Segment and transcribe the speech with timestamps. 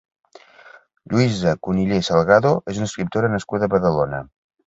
[1.13, 4.27] Lluïsa Cunillé Salgado és una escriptora nascuda a Badalona.